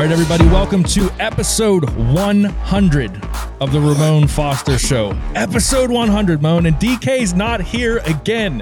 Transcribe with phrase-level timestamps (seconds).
[0.00, 3.22] All right, everybody, welcome to episode 100
[3.60, 5.10] of the Ramon Foster Show.
[5.34, 8.60] Episode 100, Mon, and DK's not here again.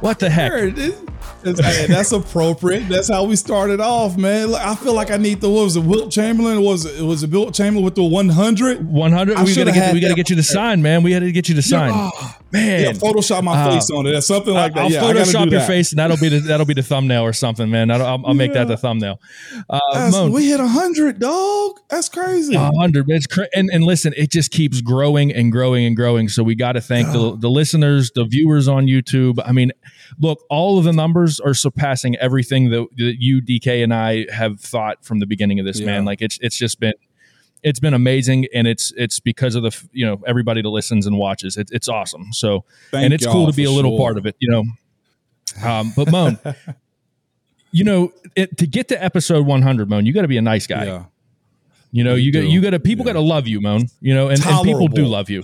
[0.00, 0.50] What the heck?
[0.50, 2.88] Hey, that's appropriate.
[2.88, 4.52] That's how we started off, man.
[4.56, 6.60] I feel like I need the what was it, Wilt Chamberlain?
[6.64, 8.84] Was it was it Wilt Chamberlain with the one hundred?
[8.84, 9.38] One hundred.
[9.38, 11.04] We gotta get we gotta get you to sign, man.
[11.04, 11.94] We had to get you to sign.
[11.94, 12.10] Yeah,
[12.52, 14.14] man, yeah, Photoshop my uh, face on it.
[14.14, 14.84] or something like that.
[14.84, 15.66] I'll yeah, Photoshop your that.
[15.66, 17.90] face, and that'll be the that'll be the thumbnail or something, man.
[17.90, 19.20] I'll, I'll, I'll make that the thumbnail.
[19.68, 21.80] Uh, we hit hundred, dog.
[21.88, 22.54] That's crazy.
[22.54, 23.06] hundred.
[23.10, 26.28] It's cra- and and listen, it just keeps growing and growing and growing.
[26.28, 29.38] So we got to thank the the listeners, the viewers on YouTube.
[29.44, 29.72] I mean,
[30.18, 34.60] look, all of the numbers are surpassing everything that, that you, DK, and I have
[34.60, 36.04] thought from the beginning of this, man.
[36.04, 36.94] Like it's it's just been
[37.62, 41.18] it's been amazing and it's it's because of the you know everybody that listens and
[41.18, 44.00] watches it, it's awesome so Thank and it's cool to be a little sure.
[44.00, 44.64] part of it you know
[45.68, 46.38] um, but Mon
[47.72, 50.66] you know it, to get to episode 100 Mon you got to be a nice
[50.66, 51.04] guy yeah.
[51.94, 53.12] You know, you, got you got to people yeah.
[53.12, 53.86] got to love you, Mon.
[54.00, 55.42] You know, and, and, people do love you.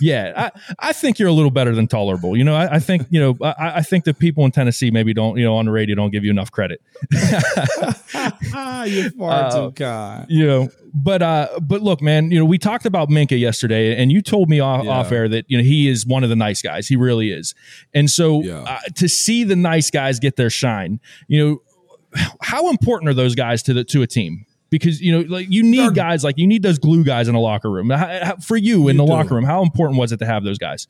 [0.00, 2.38] yeah, I, I think you're a little better than tolerable.
[2.38, 5.12] You know, I, I think you know I, I, think the people in Tennessee maybe
[5.12, 6.80] don't you know on the radio don't give you enough credit.
[7.12, 10.24] you're far uh, too kind.
[10.30, 14.10] You know, but uh, but look, man, you know, we talked about Minkah yesterday, and
[14.10, 14.90] you told me off, yeah.
[14.90, 16.88] off air that you know he is one of the nice guys.
[16.88, 17.54] He really is,
[17.92, 18.62] and so yeah.
[18.62, 20.98] uh, to see the nice guys get their shine,
[21.28, 24.46] you know, how important are those guys to the to a team?
[24.70, 27.40] Because you know like you need guys like you need those glue guys in a
[27.40, 27.92] locker room
[28.40, 29.12] for you in you the do.
[29.12, 30.86] locker room how important was it to have those guys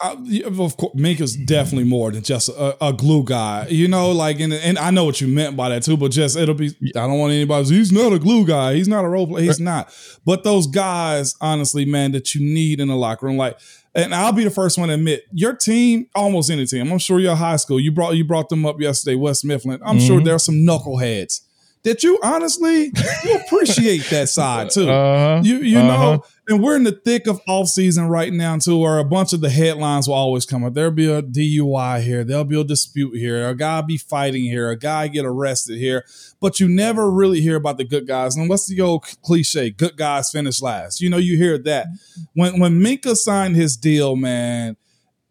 [0.00, 4.12] uh, of course, Minkah's definitely more than just a, a, glue guy, you know.
[4.12, 6.74] Like, and, and I know what you meant by that too, but just it'll be.
[6.96, 7.68] I don't want anybody.
[7.68, 8.74] He's not a glue guy.
[8.74, 9.44] He's not a role player.
[9.44, 9.94] He's not.
[10.24, 13.58] But those guys, honestly, man, that you need in the locker room, like,
[13.94, 16.90] and I'll be the first one to admit, your team, almost any team.
[16.90, 17.78] I'm sure your high school.
[17.78, 19.80] You brought you brought them up yesterday, West Mifflin.
[19.84, 20.06] I'm mm-hmm.
[20.06, 21.42] sure there are some knuckleheads
[21.82, 22.92] that you honestly
[23.24, 24.88] you appreciate that side too.
[24.88, 25.88] Uh-huh, you you uh-huh.
[25.88, 29.32] know, and we're in the thick of off season right now too, where a bunch
[29.32, 30.74] of the headlines will always come up.
[30.74, 34.70] There'll be a DUI here, there'll be a dispute here, a guy be fighting here,
[34.70, 36.04] a guy get arrested here,
[36.40, 38.36] but you never really hear about the good guys.
[38.36, 39.70] And what's the old cliche?
[39.70, 41.00] Good guys finish last.
[41.00, 41.86] You know, you hear that
[42.34, 44.76] when when Minkah signed his deal, man.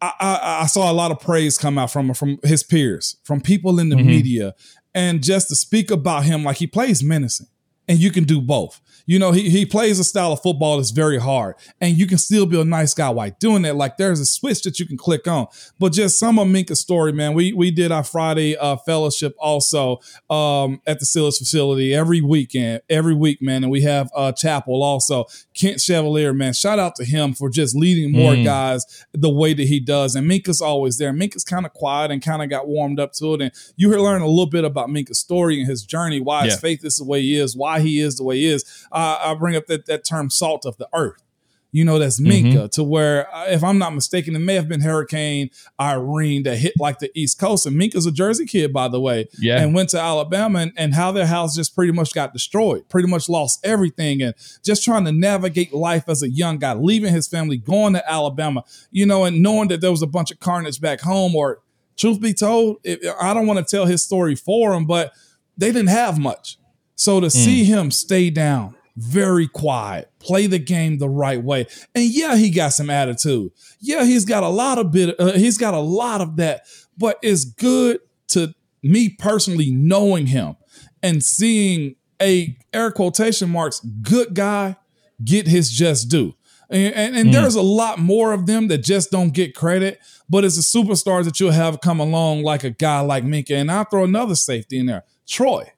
[0.02, 3.42] I, I, I, saw a lot of praise come out from from his peers, from
[3.42, 4.08] people in the mm-hmm.
[4.08, 4.56] media,
[5.00, 7.48] and just to speak about him like he plays menacing
[7.88, 8.82] and you can do both.
[9.10, 12.20] You know, he, he plays a style of football that's very hard, and you can
[12.20, 13.76] still be a nice guy while doing that.
[13.76, 15.48] Like there's a switch that you can click on.
[15.80, 17.34] But just some of Minkah's story, man.
[17.34, 20.00] We we did our Friday uh, fellowship also
[20.30, 23.64] um, at the Silas facility every weekend, every week, man.
[23.64, 25.26] And we have uh, chapel also.
[25.56, 28.46] Kent Chevalier, man, shout out to him for just leading more mm.
[28.46, 30.16] guys the way that he does.
[30.16, 31.12] And Minkah's always there.
[31.14, 33.42] Minkah's kind of quiet and kind of got warmed up to it.
[33.42, 36.52] And you learn a little bit about Minkah's story and his journey, why yeah.
[36.52, 38.64] his faith is the way he is, why he is the way he is.
[39.00, 41.24] I bring up that, that term salt of the earth.
[41.72, 42.68] You know, that's Minkah mm-hmm.
[42.70, 46.74] to where, uh, if I'm not mistaken, it may have been Hurricane Irene that hit
[46.80, 47.68] like the East Coast.
[47.68, 49.62] And Minkah's a Jersey kid, by the way, yeah.
[49.62, 53.08] and went to Alabama and, and how their house just pretty much got destroyed, pretty
[53.08, 54.24] much lost everything.
[54.24, 54.34] And
[54.64, 58.64] just trying to navigate life as a young guy, leaving his family, going to Alabama,
[58.90, 61.36] you know, and knowing that there was a bunch of carnage back home.
[61.36, 61.60] Or,
[61.98, 65.14] truth be told, it, I don't want to tell his story for him, but
[65.56, 66.58] they didn't have much.
[66.96, 67.32] So to mm.
[67.32, 72.50] see him stay down, very quiet, play the game the right way, and yeah, he
[72.50, 73.52] got some attitude.
[73.80, 75.20] Yeah, he's got a lot of bit.
[75.20, 76.66] Uh, he's got a lot of that.
[76.98, 80.58] But it's good to me personally knowing him
[81.02, 84.76] and seeing a air quotation marks good guy
[85.24, 86.36] get his just due.
[86.70, 87.32] And, and, and mm.
[87.32, 90.00] there's a lot more of them that just don't get credit,
[90.30, 93.56] but it's the superstars that you'll have come along like a guy like Minkah.
[93.56, 95.72] And I'll throw another safety in there, Troy.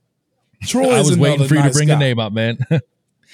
[0.64, 1.96] Troy I was waiting for you nice to bring guy.
[1.96, 2.58] the name up, man.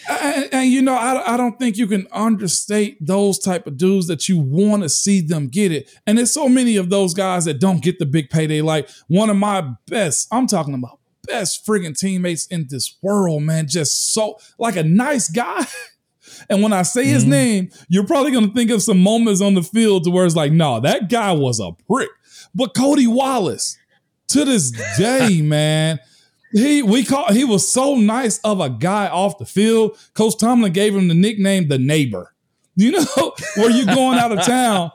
[0.09, 4.07] and, and, you know, I, I don't think you can understate those type of dudes
[4.07, 5.89] that you want to see them get it.
[6.05, 8.61] And there's so many of those guys that don't get the big payday.
[8.61, 13.67] Like one of my best, I'm talking about best friggin' teammates in this world, man.
[13.67, 15.65] Just so like a nice guy.
[16.49, 17.31] and when I say his mm-hmm.
[17.31, 20.51] name, you're probably gonna think of some moments on the field to where it's like,
[20.51, 22.09] no, that guy was a prick.
[22.55, 23.77] But Cody Wallace,
[24.29, 25.99] to this day, man
[26.51, 29.97] he we call he was so nice of a guy off the field.
[30.13, 32.33] Coach Tomlin gave him the nickname the neighbor.
[32.75, 34.91] You know, where you going out of town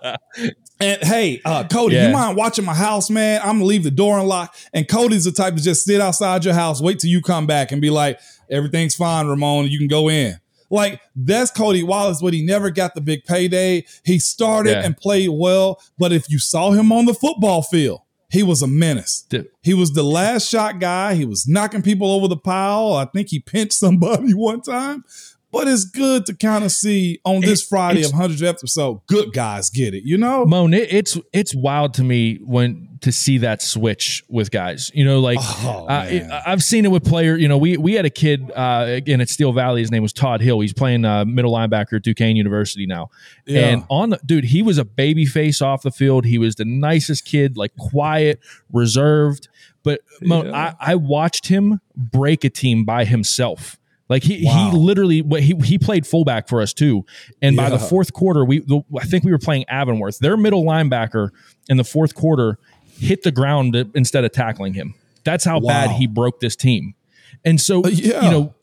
[0.83, 2.09] and hey, uh, Cody, yeah.
[2.09, 3.41] you mind watching my house, man?
[3.43, 4.69] I'm gonna leave the door unlocked.
[4.73, 7.73] And Cody's the type to just sit outside your house, wait till you come back,
[7.73, 8.19] and be like,
[8.51, 9.69] "Everything's fine, Ramon.
[9.69, 10.39] You can go in."
[10.71, 13.85] Like that's Cody Wallace, but he never got the big payday.
[14.05, 14.85] He started yeah.
[14.85, 18.01] and played well, but if you saw him on the football field,
[18.33, 19.27] he was a menace.
[19.29, 19.49] Dude.
[19.63, 21.15] He was the last shot guy.
[21.15, 22.95] He was knocking people over the pile.
[22.95, 25.05] I think he pinched somebody one time.
[25.53, 29.33] But it's good to kind of see on this It- Friday of 100th episode, good
[29.35, 30.47] guys get it, you know?
[30.47, 34.91] Mon, it, it's it's wild to me when to see that switch with guys.
[34.95, 37.37] You know, like Oh, uh, I've seen it with player.
[37.37, 39.83] You know, we we had a kid uh, again at Steel Valley.
[39.83, 40.61] His name was Todd Hill.
[40.61, 43.11] He's playing uh, middle linebacker at Duquesne University now.
[43.47, 43.69] Yeah.
[43.69, 46.25] And on the dude, he was a baby face off the field.
[46.25, 48.41] He was the nicest kid, like quiet,
[48.73, 49.49] reserved.
[49.83, 50.75] But Mon, Yeah.
[50.81, 53.77] I, I watched him break a team by himself.
[54.13, 54.71] Like he, Wow.
[54.73, 57.07] he literally he he played fullback for us too,
[57.41, 60.19] and by the fourth quarter we the, I think we were playing Avonworth.
[60.19, 61.31] Their middle linebacker
[61.71, 62.59] in the fourth quarter
[63.01, 64.95] hit the ground instead of tackling him.
[65.25, 66.95] That's how bad he broke this team.
[67.43, 68.23] And so Uh, yeah.
[68.25, 68.55] you know,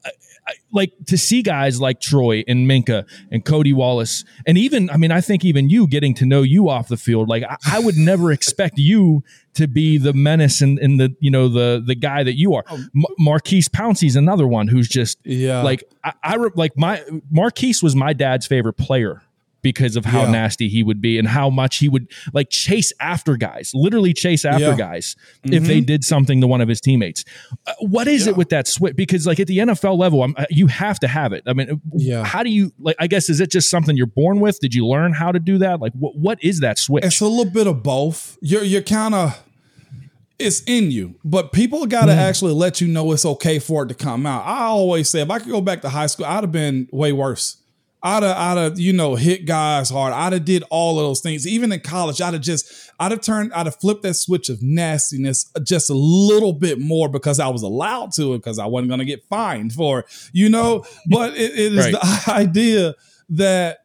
[0.72, 5.12] like to see guys like Troy and Minkah and Cody Wallace, and even I mean,
[5.12, 7.98] I think even you getting to know you off the field, like I, I would
[7.98, 9.24] never expect you
[9.56, 12.64] to be the menace and, and the you know the the guy that you are.
[12.70, 12.76] Oh.
[12.96, 15.64] M- Maurkice Pouncey's another one who's just Yeah.
[15.64, 19.22] like I, I re- like my Maurkice was my dad's favorite player
[19.62, 20.32] because of how Yeah.
[20.32, 24.46] nasty he would be and how much he would like chase after guys, literally chase
[24.46, 24.76] after Yeah.
[24.78, 27.26] guys if they did something to one of his teammates.
[27.68, 28.96] Uh, what is it with that switch?
[28.96, 31.44] Because like at the NFL level, I'm, uh, you have to have it.
[31.48, 32.24] I mean, Yeah.
[32.24, 32.96] how do you like?
[33.00, 34.60] I guess is it just something you're born with?
[34.60, 35.80] Did you learn how to do that?
[35.82, 37.04] Like, what what is that switch?
[37.06, 38.38] It's a little bit of both.
[38.42, 39.38] You're you're kind of
[40.38, 43.88] it's in you, but people got to actually let you know it's okay for it
[43.90, 44.46] to come out.
[44.46, 47.12] I always say if I could go back to high school, I'd have been way
[47.12, 47.58] worse.
[48.02, 50.14] I'd have, I'd have, you know, hit guys hard.
[50.14, 51.46] I'd have did all of those things.
[51.46, 54.62] Even in college, I'd have just, I'd have turned, I'd have flipped that switch of
[54.64, 58.90] nastiness just a little bit more because I was allowed to it because I wasn't
[58.90, 60.86] going to get fined for, it, you know.
[61.10, 61.92] But it, it is Right.
[61.94, 62.96] the idea
[63.32, 63.80] that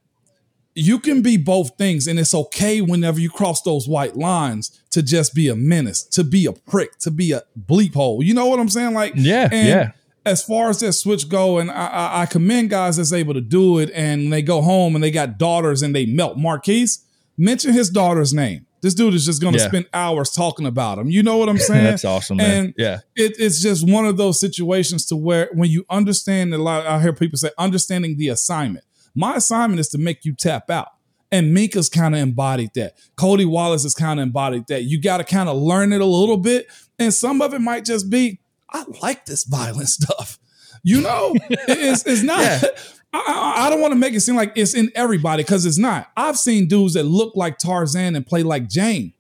[0.77, 5.03] you can be both things and it's okay whenever you cross those white lines to
[5.03, 8.47] just be a menace to be a prick to be a bleep hole you know
[8.47, 9.91] what i'm saying like Yeah, yeah.
[10.27, 13.41] As far as that switch go and I, I, I commend guys that's able to
[13.41, 17.05] do it and they go home and they got daughters and they melt Maurkice
[17.37, 19.67] mention his daughter's name this dude is just going to Yeah.
[19.69, 22.65] spend hours talking about him you know what i'm saying That's awesome, man.
[22.67, 26.59] And yeah, it, it's just one of those situations to where when you understand a
[26.59, 28.85] lot, I hear people say understanding the assignment.
[29.15, 30.89] My assignment is to make you tap out.
[31.33, 32.95] And Minkah's kind of embodied that.
[33.17, 34.85] Cody Wallace has kind of embodied that.
[34.85, 36.67] You got to kind of learn it a little bit.
[36.99, 38.39] And some of it might just be,
[38.71, 40.39] I like this violent stuff.
[40.83, 42.41] You know, it's, it's not.
[42.41, 42.63] Yeah.
[43.15, 46.11] I, I, don't want to make it seem like it's in everybody because it's not.
[46.17, 49.13] I've seen dudes that look like Tarzan and play like Jane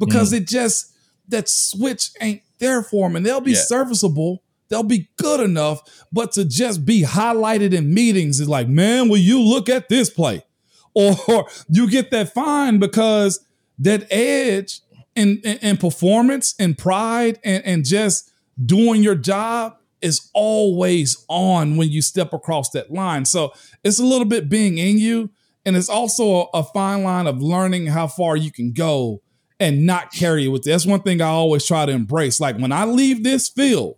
[0.00, 0.38] because mm.
[0.38, 0.92] it just
[1.28, 3.60] that switch ain't there for them, and they'll be Yeah.
[3.60, 4.42] serviceable.
[4.68, 5.82] They'll be good enough,
[6.12, 10.10] but to just be highlighted in meetings is like, man, will you look at this
[10.10, 10.42] play?
[10.94, 13.38] Or you get that fine because
[13.78, 14.80] that edge
[15.14, 18.27] and, and, and performance and pride and, and just
[18.64, 23.24] doing your job is always on when you step across that line.
[23.24, 23.52] So
[23.84, 25.30] it's a little bit being in you.
[25.66, 29.22] And it's also a, a fine line of learning how far you can go
[29.60, 30.72] and not carry it with you.
[30.72, 32.40] That's one thing I always try to embrace.
[32.40, 33.96] Like when I leave this field,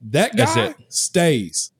[0.00, 1.72] that guy stays.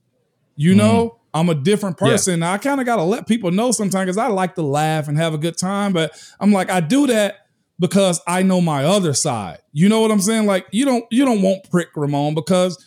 [0.56, 0.78] You mm-hmm.
[0.78, 2.40] know, I'm a different person.
[2.40, 5.06] Now, I kind of got to let people know sometimes because I like to laugh
[5.06, 5.92] and have a good time.
[5.92, 7.45] But I'm like, I do that
[7.78, 9.58] because I know my other side.
[9.72, 10.46] You know what I'm saying?
[10.46, 12.82] Like, you don't you don't want prick Ramon because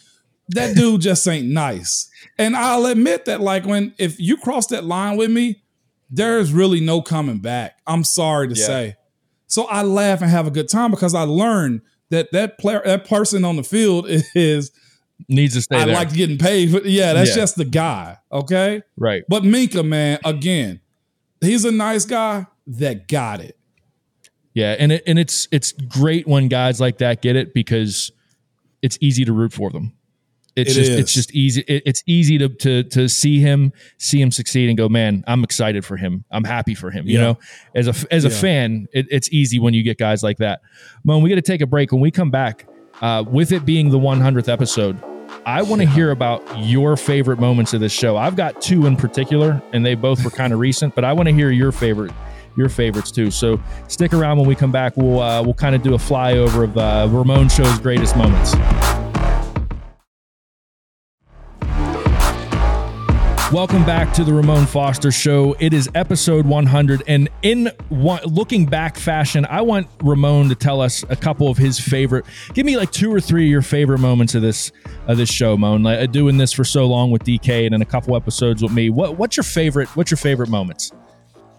[0.50, 2.10] that dude just ain't nice.
[2.38, 5.62] And I'll admit that, like, when if you cross that line with me,
[6.10, 7.78] there's really no coming back.
[7.86, 8.66] I'm sorry to Yeah.
[8.66, 8.96] say.
[9.48, 13.08] So I laugh and have a good time because I learned that that player, that
[13.08, 14.06] person on the field
[14.36, 14.72] is
[15.28, 15.94] needs to stay I there.
[15.96, 16.72] like getting paid.
[16.72, 17.36] But yeah, that's Yeah.
[17.36, 18.18] just the guy.
[18.32, 18.82] Okay.
[18.98, 19.24] right.
[19.30, 20.80] But Minkah, man, again,
[21.42, 23.58] he's a nice guy that got it.
[24.54, 28.12] Yeah, and it, and it's it's great when guys like that get it because
[28.82, 29.94] it's easy to root for them.
[30.56, 30.98] It's It just is.
[31.00, 31.62] it's just easy.
[31.68, 35.44] It, it's easy to to to see him see him succeed and go, man, I'm
[35.44, 36.26] excited for him.
[36.32, 37.08] I'm happy for him.
[37.08, 37.22] You Yeah.
[37.24, 37.38] know,
[37.76, 38.36] as a as a Yeah.
[38.36, 40.62] fan, it, it's easy when you get guys like that.
[41.04, 41.92] Mon, we got to take a break.
[41.92, 42.66] When we come back,
[43.02, 44.98] uh, with it being the 100th episode,
[45.46, 48.18] I want to hear about your favorite moments of this show.
[48.18, 51.30] I've got two in particular, and they both were kind of recent, but I want
[51.30, 52.12] to hear your favorite,
[52.56, 53.32] your favorites too.
[53.32, 54.98] So stick around when we come back.
[54.98, 58.56] We'll uh, we'll kind of do a flyover of uh, Ramon Show's greatest moments.
[63.52, 65.56] Welcome back to the Ramon Foster Show.
[65.60, 70.82] It is episode 100, and in one, looking back fashion, I want Ramon to tell
[70.82, 72.26] us a couple of his favorite.
[72.54, 74.72] Give me like two or three of your favorite moments of this
[75.08, 75.82] of this show, Mon.
[75.82, 78.72] Like uh, doing this for so long with DK and then a couple episodes with
[78.72, 78.92] me.
[78.92, 79.88] What what's your favorite?
[79.96, 80.92] What's your favorite moments?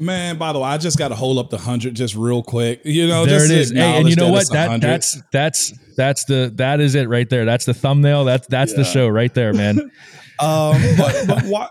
[0.00, 2.80] Man, by the way, I just got to hold up the hundred just real quick.
[2.85, 3.71] You know, there just it is.
[3.71, 4.50] Hey, and you know that what?
[4.50, 7.45] That that's that's that's the that is it right there.
[7.45, 8.25] That's the thumbnail.
[8.25, 9.90] That's that's the show right there, man.
[10.40, 11.71] Um, but, but what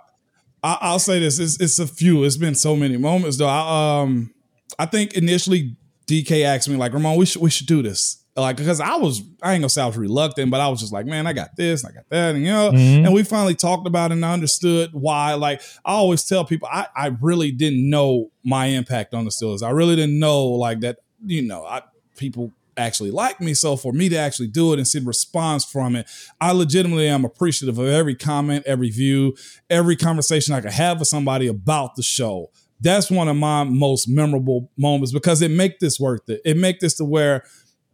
[0.63, 2.23] I, I'll say this: it's, it's a few.
[2.23, 3.47] It's been so many moments, though.
[3.47, 4.31] I, um,
[4.77, 8.57] I think initially DK asked me like, "Ramon, we should we should do this." Like,
[8.57, 11.05] because I was, I ain't gonna say I was reluctant, but I was just like,
[11.05, 13.05] man, I got this, I got that, and you know, Mhm.
[13.05, 15.33] and we finally talked about it and I understood why.
[15.35, 19.63] Like, I always tell people, I, I really didn't know my impact on the Steelers.
[19.63, 21.81] I really didn't know like that, you know, I
[22.17, 23.53] people actually like me.
[23.53, 26.07] So for me to actually do it and see the response from it,
[26.39, 29.35] I legitimately am appreciative of every comment, every view,
[29.69, 32.51] every conversation I could have with somebody about the show.
[32.81, 36.39] That's one of my most memorable moments because it make this worth it.
[36.45, 37.43] It make this to where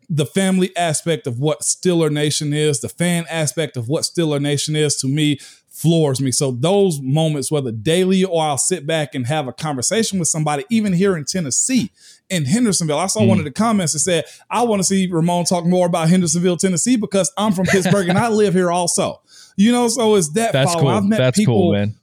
[0.10, 4.76] the family aspect of what Steeler Nation is, the fan aspect of what Steeler Nation
[4.76, 5.40] is to me
[5.76, 6.32] floors me.
[6.32, 10.64] So those moments, whether daily or I'll sit back and have a conversation with somebody,
[10.70, 11.92] even here in Tennessee,
[12.30, 12.98] in Hendersonville.
[12.98, 13.42] I saw one mm.
[13.42, 16.96] of the comments that said, I want to see Ramon talk more about Hendersonville, Tennessee,
[16.96, 19.22] because I'm from Pittsburgh and I live here also.
[19.58, 20.88] You know, so it's that That's cool.
[20.88, 21.96] I've met That's people cool, man.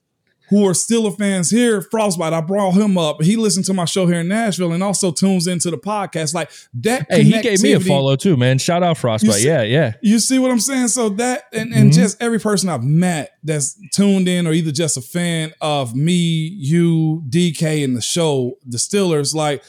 [0.52, 1.80] Who are Steeler fans here.
[1.80, 3.22] Frostbite, I brought him up.
[3.22, 6.34] He listened to my show here in Nashville and also tunes into the podcast.
[6.34, 7.06] Like that.
[7.08, 8.58] Hey, he gave me a follow too, man.
[8.58, 9.36] Shout out Frostbite.
[9.36, 9.94] see- yeah, yeah.
[10.02, 10.88] you see what I'm saying?
[10.88, 11.94] So that and, and Mhm.
[11.94, 16.12] just every person I've met that's tuned in or either just a fan of me,
[16.12, 19.64] you, DK, and the show, the Steelers, like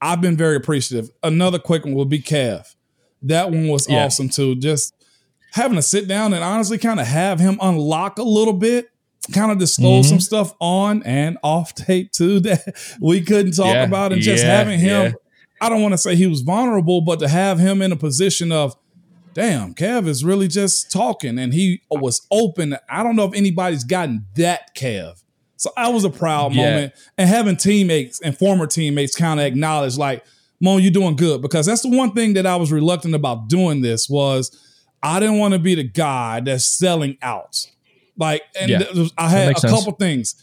[0.00, 1.10] I've been very appreciative.
[1.22, 2.66] Another quick one will be Kev.
[3.22, 4.04] That one was Yeah.
[4.04, 4.54] awesome too.
[4.56, 4.92] Just
[5.52, 8.88] having to sit down and honestly kind of have him unlock a little bit,
[9.32, 10.08] kind of disclose Mhm.
[10.10, 14.44] some stuff on and off tape too that we couldn't talk Yeah, about, and just
[14.44, 15.02] yeah, having him.
[15.06, 15.12] yeah.
[15.60, 18.52] I don't want to say he was vulnerable, but to have him in a position
[18.52, 18.76] of
[19.34, 22.76] damn, Kev is really just talking and he was open.
[22.88, 25.22] I don't know if anybody's gotten that Kev.
[25.56, 29.96] So I was a proud moment and having teammates and former teammates kind of acknowledge
[29.96, 30.22] like,
[30.60, 33.80] Mo, you're doing good because that's the one thing that I was reluctant about doing
[33.82, 34.56] this was
[35.02, 37.66] I didn't want to be the guy that's selling out.
[38.16, 38.78] Like, and Yeah.
[38.78, 39.72] th- I had a sense.
[39.72, 40.36] couple things.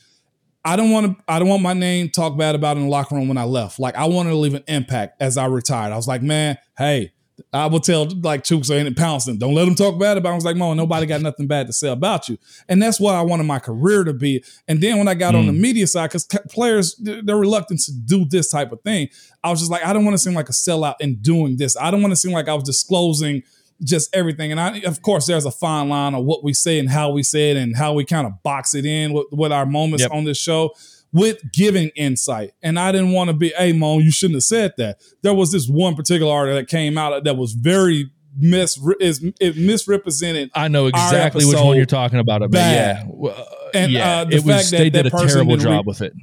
[0.63, 1.23] I don't want to.
[1.27, 3.79] I don't want my name talked bad about in the locker room when I left.
[3.79, 5.91] Like I wanted to leave an impact as I retired.
[5.91, 7.13] I was like, man, hey,
[7.51, 10.29] I will tell like Chooks and Pouncey, don't let them talk bad about.
[10.29, 10.33] Him.
[10.33, 12.37] I was like, Mo, nobody got nothing bad to say about you,
[12.69, 14.43] and that's what I wanted my career to be.
[14.67, 15.59] And then when I got on the mm.
[15.59, 19.09] media side, because players they're reluctant to do this type of thing,
[19.43, 21.75] I was just like, I don't want to seem like a sellout in doing this.
[21.75, 23.41] I don't want to seem like I was disclosing
[23.83, 24.51] just everything.
[24.51, 27.23] And I, of course, there's a fine line on what we say and how we
[27.23, 30.11] say it and how we kind of box it in with, with our moments Yep.
[30.13, 30.71] on this show
[31.13, 32.51] with giving insight.
[32.63, 35.01] And I didn't want to be, hey, Mo, you shouldn't have said that.
[35.23, 39.57] There was this one particular article that came out that was very mis is it
[39.57, 40.49] misrepresented.
[40.55, 42.39] I know exactly which one you're talking about.
[42.39, 43.05] But bad.
[43.21, 44.71] yeah, And, yeah, uh, the it was.
[44.71, 46.13] that they did a terrible didn't re- job with it.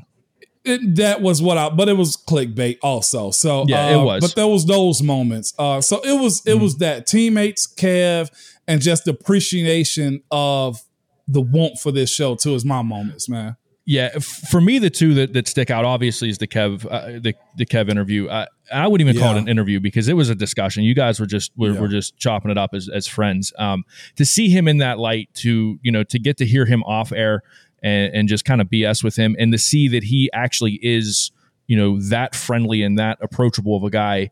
[0.68, 3.30] It, that was what I, but it was clickbait also.
[3.30, 4.20] So Yeah, it uh, was.
[4.22, 5.54] But there was those moments.
[5.58, 6.60] Uh, so it was it Mhm.
[6.60, 8.30] was that teammates, Kev,
[8.66, 10.80] and just appreciation of
[11.26, 12.54] the want for this show too.
[12.54, 13.56] Is my moments, man.
[13.90, 17.34] Yeah, for me, the two that, that stick out obviously is the Kev uh, the
[17.56, 18.28] the Kev interview.
[18.28, 20.84] I, I wouldn't even call it an interview because it was a discussion.
[20.84, 21.80] You guys were just were, Yeah.
[21.80, 23.50] were just chopping it up as as friends.
[23.58, 23.84] Um,
[24.16, 27.12] to see him in that light, to you know, to get to hear him off
[27.12, 27.42] air
[27.82, 31.30] and, and just kind of BS with him, and to see that he actually is
[31.66, 34.30] you know that friendly and that approachable of a guy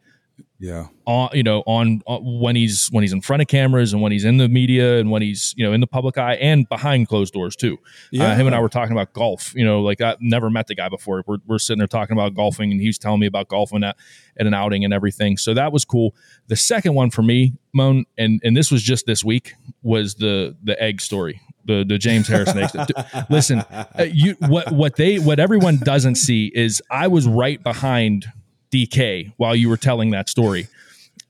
[0.58, 4.00] Yeah, on you know on, on when he's when he's in front of cameras and
[4.00, 6.66] when he's in the media and when he's you know in the public eye and
[6.70, 7.76] behind closed doors too.
[8.10, 8.32] yeah.
[8.32, 9.54] Uh, him and I were talking about golf.
[9.54, 11.22] You know, like I never met the guy before.
[11.26, 13.96] We're, we're sitting there talking about golfing, and he was telling me about golfing at,
[14.38, 15.36] at an outing and everything.
[15.36, 16.14] So that was cool.
[16.46, 20.56] The second one for me, Mon, and and this was just this week, was the
[20.64, 22.68] the egg story, the the James Harrison egg.
[22.70, 23.24] story.
[23.28, 28.26] Listen, uh, you what what they what everyone doesn't see is I was right behind
[28.70, 30.68] DK while you were telling that story.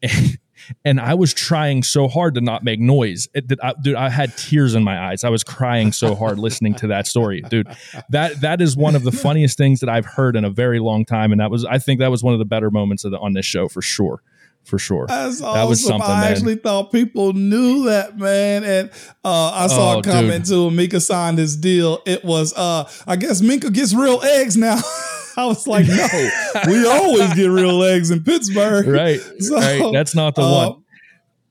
[0.85, 3.29] and I was trying so hard to not make noise.
[3.35, 5.25] It, I, dude, I had tears in my eyes.
[5.25, 7.69] I was crying so hard listening to that story, dude.
[8.11, 11.05] That that is one of the funniest things that I've heard in a very long
[11.05, 13.19] time, and that was I think that was one of the better moments of the,
[13.19, 14.23] on this show for sure,
[14.67, 15.07] for sure.
[15.07, 15.55] That's awesome.
[15.55, 16.33] That was something, I man.
[16.33, 18.65] actually thought people knew that, man.
[18.65, 18.91] And
[19.25, 20.55] uh, I saw Oh, a comment dude.
[20.55, 20.71] too.
[20.71, 22.03] Mika signed his deal.
[22.05, 24.81] It was, uh, I guess Minkah gets real eggs now.
[25.39, 26.31] I was like, no,
[26.67, 28.87] we always get real eggs in Pittsburgh.
[28.87, 29.93] Right, So, right.
[29.93, 30.83] That's not the uh, one.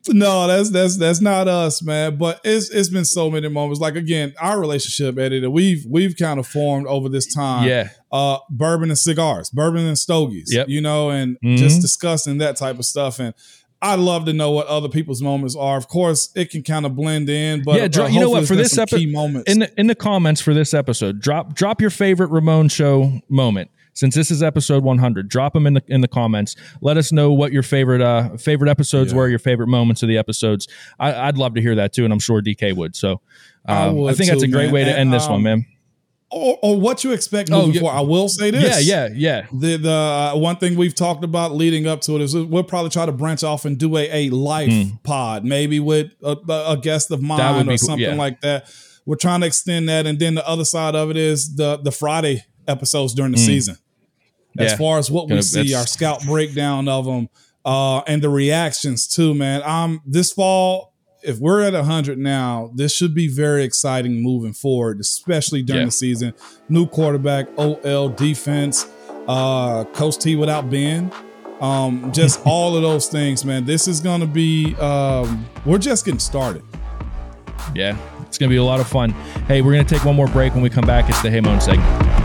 [0.10, 2.18] No, that's that's that's not us, man.
[2.18, 3.80] But it's it's been so many moments.
[3.80, 7.68] Like again, our relationship, Eddie, that we've we've kind of formed over this time.
[7.68, 10.50] Yeah, Uh, bourbon and cigars, bourbon and stogies.
[10.54, 10.70] Yep.
[10.70, 11.58] You know, and Mhm.
[11.58, 13.20] just discussing that type of stuff.
[13.20, 13.34] And
[13.82, 15.78] I'd love to know what other people's moments are.
[15.78, 18.48] Of course, it can kind of blend in, but Yeah, dro- uh, you know what,
[18.48, 21.90] for this episode, epi- in the in the comments for this episode, drop drop your
[21.90, 23.70] favorite Ramon show moment.
[23.96, 26.56] Since this is episode 100, drop them in the in the comments.
[26.82, 29.18] Let us know what your favorite uh favorite episodes Yeah.
[29.18, 30.68] were, your favorite moments of the episodes.
[31.00, 32.96] I, I'd love to hear that too, and I'm sure DK would.
[32.96, 33.22] So
[33.66, 34.74] I um, I, would think that's a great man.
[34.74, 35.66] way to And, end this um, one, man.
[36.32, 37.80] Or, or what you expect Oh, yeah.
[37.80, 37.96] forward.
[37.98, 38.86] I will say this.
[38.86, 39.48] Yeah, yeah, yeah.
[39.54, 42.90] The the uh, one thing we've talked about leading up to it is we'll probably
[42.90, 44.74] try to branch off and do a, a life
[45.04, 46.36] pod, maybe with a,
[46.68, 48.16] a guest of mine or cool, something yeah.
[48.16, 48.70] like that.
[49.06, 51.92] We're trying to extend that, and then the other side of it is the the
[51.92, 53.78] Friday episodes during the season.
[54.58, 54.72] As.
[54.72, 54.78] Yeah.
[54.78, 57.30] far as what we Gonna- see, our scout breakdown of them,
[57.66, 59.62] uh, and the reactions too, man.
[59.64, 60.94] Um, this fall,
[61.24, 65.86] if we're at hundred now, this should be very exciting moving forward, especially during Yeah.
[65.88, 66.34] the season.
[66.70, 68.86] New quarterback, OL defense,
[69.28, 71.12] uh, Coach T without Ben,
[71.62, 73.66] um, just all of those things, man.
[73.66, 74.76] This is going to be.
[74.76, 76.62] Um, we're just getting started.
[77.74, 77.98] Yeah,
[78.28, 79.10] it's gonna be a lot of fun.
[79.48, 80.54] Hey, we're gonna take one more break.
[80.54, 82.25] When we come back, it's the Hey Mon segment.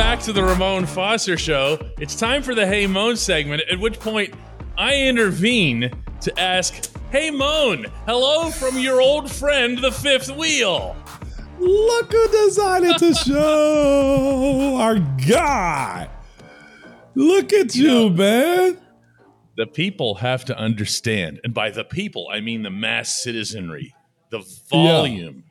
[0.00, 1.78] Back to the Ramon Foster Show.
[1.98, 4.32] It's time for the Hey Mon segment, at which point
[4.78, 5.90] I intervene
[6.22, 10.96] to ask, Hey Mon, hello from your old friend, the fifth wheel.
[11.58, 16.08] Look who decided to show our guy.
[17.14, 18.78] Look at you, man.
[19.58, 23.94] The people have to understand, and by the people, I mean the mass citizenry,
[24.30, 24.40] the
[24.70, 25.44] volume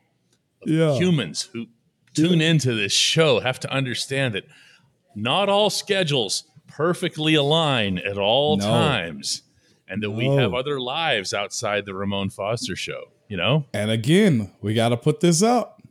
[0.66, 0.94] Yeah.
[0.98, 1.66] humans who
[2.14, 4.44] tune into this show have to understand that
[5.14, 8.64] not all schedules perfectly align at all No.
[8.64, 9.42] times
[9.88, 13.66] and that we have other lives outside the Ramon Foster show, you know?
[13.74, 15.82] And again, we got to put this up.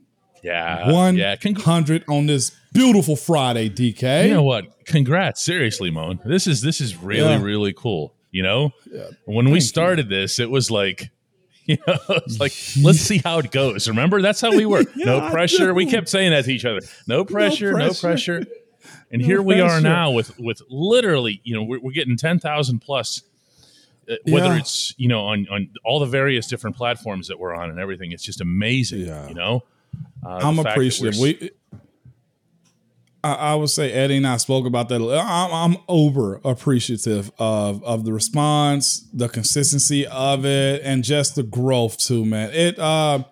[0.41, 0.89] Yeah.
[0.91, 1.35] One Yeah.
[1.35, 4.27] Con- hundred on this beautiful Friday, DK.
[4.29, 4.85] you know what?
[4.85, 5.41] Congrats.
[5.43, 6.19] Seriously, Mon.
[6.25, 7.41] This is this is really, Yeah.
[7.41, 8.13] really cool.
[8.31, 8.71] You know?
[8.89, 9.07] Yeah.
[9.25, 11.09] When we started this, it was like
[11.73, 12.51] you know, it's like
[12.83, 13.88] let's see how it goes.
[13.88, 14.83] Remember, that's how we were.
[14.95, 15.73] Yeah, no pressure.
[15.73, 16.79] We kept saying that to each other.
[17.07, 17.73] No pressure.
[17.73, 18.01] No pressure.
[18.41, 18.45] pressure.
[19.11, 22.79] And here we are now with with literally, you know, we're, we're getting ten thousand
[22.79, 23.24] plus.
[24.09, 24.57] Uh, whether Yeah.
[24.57, 28.11] it's you know on on all the various different platforms that we're on and everything,
[28.11, 29.01] it's just amazing.
[29.01, 29.27] Yeah.
[29.27, 29.63] You know,
[30.24, 31.20] uh, I'm the fact that appreciative.
[31.20, 31.51] We,
[33.24, 35.01] I, I would say Eddie and I spoke about that.
[35.01, 41.44] I'm, I'm over appreciative of of the response, the consistency of it, and just the
[41.44, 42.51] growth too, man.
[42.53, 43.24] It uh,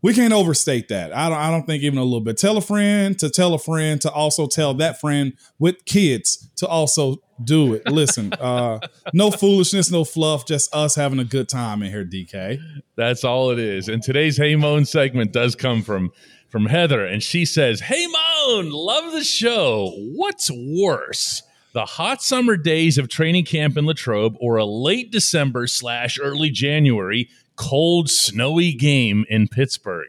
[0.00, 1.14] we can't overstate that.
[1.14, 1.38] I don't.
[1.38, 2.36] I don't think even a little bit.
[2.36, 6.66] Tell a friend to tell a friend to also tell that friend with kids to
[6.66, 7.86] also do it.
[7.88, 8.78] Listen, uh,
[9.12, 12.60] no foolishness, no fluff, just us having a good time in here, DK.
[12.96, 13.88] That's all it is.
[13.88, 16.10] And today's Hey Mon segment does come from
[16.48, 19.92] from Heather, and she says, "Hey Mon, love the show.
[20.14, 25.66] What's worse, the hot summer days of training camp in Latrobe, or a late December
[25.66, 30.08] slash early January cold, snowy game in Pittsburgh?"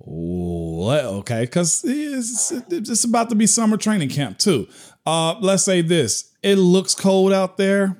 [0.00, 4.68] Well, okay, because it's, it's about to be summer training camp too.
[5.04, 7.96] Uh, let's say this: it looks cold out there.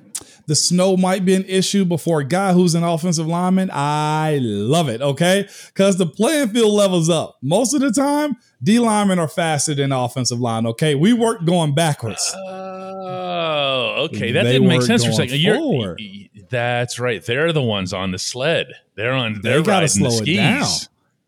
[0.47, 4.39] The snow might be an issue, but for a guy who's an offensive lineman, I
[4.41, 4.99] love it.
[4.99, 7.37] Okay, because the playing field levels up.
[7.43, 10.65] Most of the time, D linemen are faster than offensive line.
[10.65, 12.33] Okay, we work going backwards.
[12.35, 14.31] Oh, okay.
[14.31, 15.37] That They didn't make sense for a second.
[15.39, 15.99] You're, forward.
[16.01, 17.23] y- y- that's right.
[17.23, 18.67] They're the ones on the sled.
[18.95, 19.41] They're on.
[19.41, 20.67] They're gotta riding the slow it down.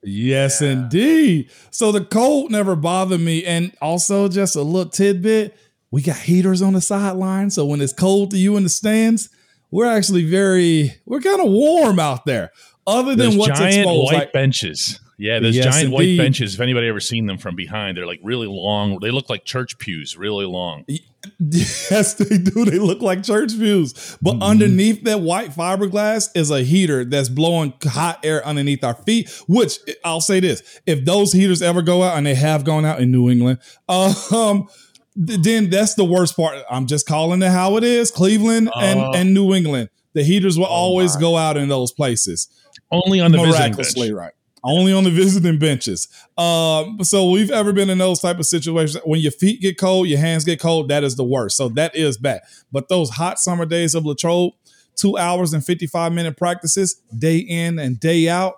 [0.04, 1.52] Yes, indeed.
[1.69, 3.45] So the cold never bothered me.
[3.45, 5.56] And also, just a little tidbit
[5.92, 7.50] we got heaters on the sideline.
[7.50, 9.30] So when it's cold to you in the stands,
[9.70, 12.52] we're actually very, we're kind of warm out there.
[12.88, 14.06] Other than Those what's giant exposed.
[14.06, 15.00] white like- benches.
[15.18, 16.56] Yeah, those Yes, giant white benches.
[16.56, 18.98] If anybody ever seen them from behind, they're like really long.
[19.02, 20.84] They look like church pews, really long.
[21.40, 22.66] Yes, they do.
[22.66, 24.18] They look like church pews.
[24.24, 24.42] But Mm-hmm.
[24.44, 29.30] underneath that white fiberglass is a heater that's blowing hot air underneath our feet.
[29.48, 33.00] Which I'll say this: if those heaters ever go out, and they have gone out
[33.00, 34.68] in New England, um,
[35.15, 36.58] then that's the worst part.
[36.69, 39.12] I'm just calling it how it is: Cleveland and Oh.
[39.13, 39.89] and New England.
[40.13, 41.21] The heaters will always my.
[41.21, 42.50] go out in those places
[42.91, 44.34] Only on the visiting miraculously right.
[44.63, 46.08] Only on the visiting benches.
[46.38, 50.08] Um, so we've ever been in those type of situations when your feet get cold,
[50.08, 50.89] your hands get cold.
[50.89, 51.58] That is the worst.
[51.58, 52.41] So that is bad.
[52.71, 54.54] But those hot summer days of Latrobe,
[54.95, 58.56] two hours and fifty five minute practices, day in and day out.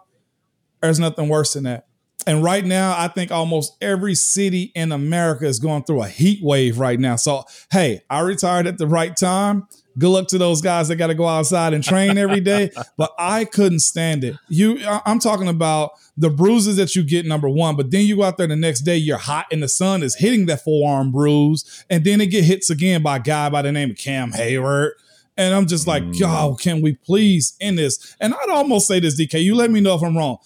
[0.81, 1.85] There's nothing worse than that.
[2.25, 6.39] And right now, I think almost every city in America is going through a heat
[6.43, 7.15] wave right now.
[7.15, 9.67] So, hey, I retired at the right time.
[9.97, 12.71] Good luck to those guys that got to go outside and train every day.
[12.97, 14.36] but I couldn't stand it.
[14.49, 17.75] You, I'm talking about the bruises that you get, number one.
[17.75, 20.15] But then you go out there the next day, you're hot, and the sun is
[20.15, 23.71] hitting that forearm bruise, and then it get hits again by a guy by the
[23.71, 24.91] name of Cam Heyward.
[25.36, 26.19] And I'm just like, Mm.
[26.19, 28.15] yo, can we please end this?
[28.19, 29.41] And I'd almost say this, DK.
[29.43, 30.38] You let me know if I'm wrong.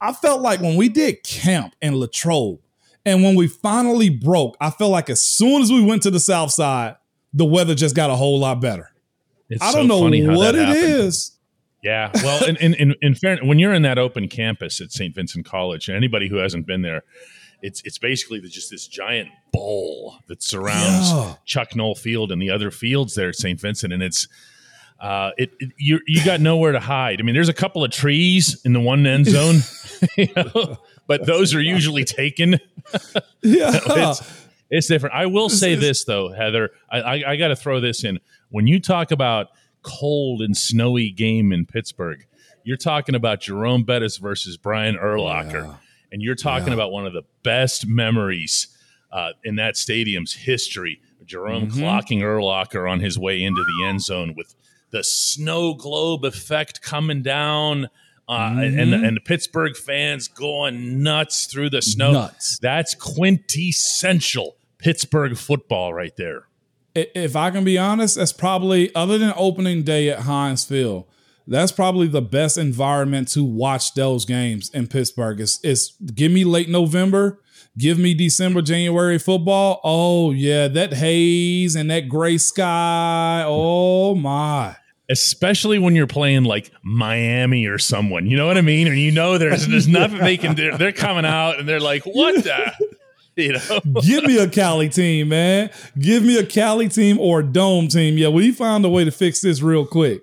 [0.00, 2.60] I felt like when we did camp in Latrobe,
[3.04, 6.20] and when we finally broke, I felt like as soon as we went to the
[6.20, 6.96] south side,
[7.32, 8.90] the weather just got a whole lot better.
[9.48, 10.84] It's I so don't know funny how what it happened.
[10.84, 11.32] is.
[11.82, 12.10] Yeah.
[12.14, 15.14] Well, in, in, in, in fairness, when you're in that open campus at St.
[15.14, 17.02] Vincent College, and anybody who hasn't been there,
[17.62, 21.34] it's it's basically just this giant bowl that surrounds Yeah.
[21.44, 23.60] Chuck Noll Field and the other fields there at St.
[23.60, 24.28] Vincent, and it's
[25.00, 27.20] uh, it, it you you got nowhere to hide.
[27.20, 29.60] I mean, there's a couple of trees in the one end zone,
[30.16, 32.58] you know, but those are usually taken.
[33.42, 33.70] Yeah.
[33.86, 34.22] It's,
[34.70, 35.14] it's different.
[35.14, 36.70] I will say this though, Heather.
[36.90, 38.18] I, I, I got to throw this in.
[38.50, 39.48] When you talk about
[39.82, 42.26] cold and snowy game in Pittsburgh,
[42.64, 45.74] you're talking about Jerome Bettis versus Brian Urlacher, Yeah.
[46.12, 46.74] and you're talking Yeah.
[46.74, 48.68] about one of the best memories
[49.12, 51.00] uh, in that stadium's history.
[51.24, 51.72] Jerome Mhm.
[51.80, 54.54] clocking Urlacher on his way into the end zone with
[54.90, 57.88] the snow globe effect coming down.
[58.28, 59.08] Uh, and, Mhm.
[59.08, 62.12] and the Pittsburgh fans going nuts through the snow.
[62.12, 62.58] Nuts.
[62.60, 66.44] That's quintessential Pittsburgh football right there.
[66.94, 71.04] If I can be honest, that's probably other than opening day at Heinz Field,
[71.46, 75.40] that's probably the best environment to watch those games in Pittsburgh.
[75.40, 77.40] It's, it's give me late November,
[77.76, 79.80] give me December, January football.
[79.84, 83.44] Oh yeah, that haze and that gray sky.
[83.46, 84.76] Oh my.
[85.10, 88.86] Especially when you're playing like Miami or someone, you know what I mean?
[88.86, 90.76] And you know there's there's nothing they can do.
[90.76, 92.72] They're coming out and they're like, "What the?"
[93.38, 95.70] You know, Give me a Cali team, man.
[95.96, 98.18] Give me a Cali team or a dome team.
[98.18, 100.22] Yeah, we found a way to fix this real quick.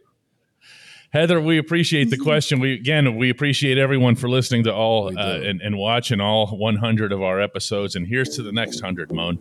[1.15, 2.59] Heather, we appreciate the question.
[2.59, 7.13] We again, we appreciate everyone for listening to all uh, and, and watching all 100
[7.13, 7.95] of our episodes.
[7.95, 9.39] And here's to the next hundred, Mon.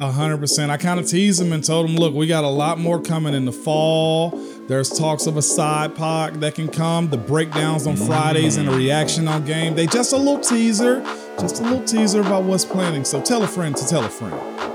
[0.00, 0.70] A hundred percent.
[0.70, 3.32] I kind of teased him and told him, look, we got a lot more coming
[3.32, 4.32] in the fall.
[4.68, 8.72] There's talks of a side pod that can come, the breakdowns on Fridays and a
[8.72, 9.74] reaction on game.
[9.74, 11.00] They just a little teaser,
[11.40, 13.06] just a little teaser about what's planning.
[13.06, 14.67] So tell a friend to tell a friend.